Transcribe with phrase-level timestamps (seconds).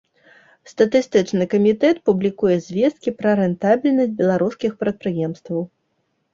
[0.71, 5.61] Статыстычны камітэт публікуе звесткі пра рэнтабельнасць беларускіх прадпрыемстваў.